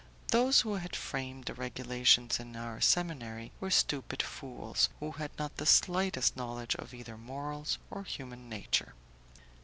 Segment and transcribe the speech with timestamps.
[0.29, 5.57] Those who had framed the regulations in our seminary were stupid fools, who had not
[5.57, 8.95] the slightest knowledge of either morals or human nature.